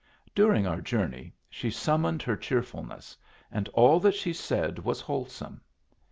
[0.33, 3.15] During our journey she summoned her cheerfulness,
[3.51, 5.61] and all that she said was wholesome.